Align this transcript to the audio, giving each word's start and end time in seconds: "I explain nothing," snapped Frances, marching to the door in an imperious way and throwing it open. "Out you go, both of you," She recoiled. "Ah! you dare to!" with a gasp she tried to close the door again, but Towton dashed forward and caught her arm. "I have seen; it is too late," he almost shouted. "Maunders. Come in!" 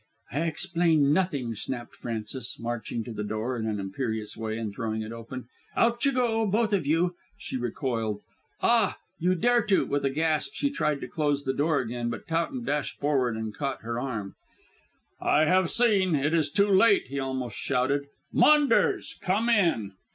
"I 0.31 0.39
explain 0.47 1.13
nothing," 1.13 1.53
snapped 1.53 1.95
Frances, 1.95 2.57
marching 2.59 3.03
to 3.03 3.13
the 3.13 3.23
door 3.23 3.55
in 3.55 3.67
an 3.67 3.79
imperious 3.79 4.35
way 4.35 4.57
and 4.57 4.73
throwing 4.73 5.03
it 5.03 5.11
open. 5.11 5.45
"Out 5.75 6.03
you 6.05 6.11
go, 6.11 6.47
both 6.47 6.73
of 6.73 6.87
you," 6.87 7.13
She 7.37 7.55
recoiled. 7.55 8.23
"Ah! 8.63 8.97
you 9.19 9.35
dare 9.35 9.61
to!" 9.67 9.85
with 9.85 10.03
a 10.03 10.09
gasp 10.09 10.53
she 10.55 10.71
tried 10.71 11.01
to 11.01 11.07
close 11.07 11.43
the 11.43 11.53
door 11.53 11.81
again, 11.81 12.09
but 12.09 12.27
Towton 12.27 12.65
dashed 12.65 12.99
forward 12.99 13.35
and 13.37 13.53
caught 13.55 13.83
her 13.83 13.99
arm. 13.99 14.33
"I 15.21 15.45
have 15.45 15.69
seen; 15.69 16.15
it 16.15 16.33
is 16.33 16.49
too 16.49 16.69
late," 16.71 17.05
he 17.09 17.19
almost 17.19 17.55
shouted. 17.57 18.07
"Maunders. 18.33 19.19
Come 19.21 19.49
in!" 19.49 19.91